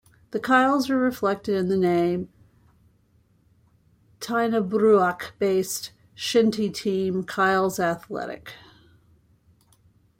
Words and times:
The 0.31 0.39
Kyles 0.39 0.89
are 0.89 0.97
reflected 0.97 1.53
in 1.55 1.69
the 1.69 1.77
name 1.77 2.21
of 2.23 2.27
Tighnabruaich-based 4.21 5.91
Shinty 6.17 6.73
team 6.73 7.23
Kyles 7.23 7.79
Athletic. 7.79 8.51